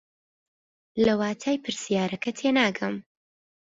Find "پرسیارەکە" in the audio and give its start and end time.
1.63-2.31